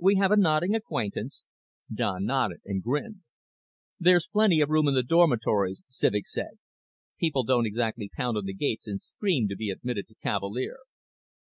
"We 0.00 0.16
have 0.16 0.32
a 0.32 0.36
nodding 0.36 0.74
acquaintance." 0.74 1.44
Don 1.94 2.24
nodded 2.24 2.62
and 2.64 2.82
grinned. 2.82 3.20
"There's 4.00 4.26
plenty 4.26 4.60
of 4.60 4.70
room 4.70 4.88
in 4.88 4.94
the 4.94 5.04
dormitories," 5.04 5.82
Civek 5.88 6.26
said. 6.26 6.58
"People 7.20 7.44
don't 7.44 7.64
exactly 7.66 8.10
pound 8.12 8.36
on 8.36 8.46
the 8.46 8.54
gates 8.54 8.88
and 8.88 9.00
scream 9.00 9.46
to 9.46 9.54
be 9.54 9.70
admitted 9.70 10.08
to 10.08 10.16
Cavalier." 10.16 10.78